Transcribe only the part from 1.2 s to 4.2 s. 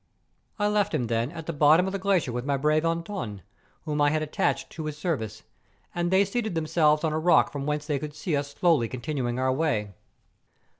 at the bottom of the glacier with my brave Antoine, whom I